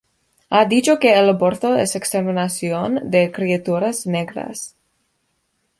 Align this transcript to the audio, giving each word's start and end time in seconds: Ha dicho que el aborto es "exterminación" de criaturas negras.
Ha 0.49 0.65
dicho 0.65 0.97
que 0.97 1.11
el 1.15 1.29
aborto 1.33 1.75
es 1.83 1.95
"exterminación" 1.95 3.01
de 3.11 3.31
criaturas 3.31 4.07
negras. 4.07 4.75